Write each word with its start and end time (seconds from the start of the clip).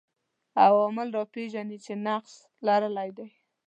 عوامل 0.65 1.07
راپېژني 1.17 1.77
چې 1.85 1.93
نقش 2.05 2.33
لرلای 2.65 3.09
دی 3.17 3.27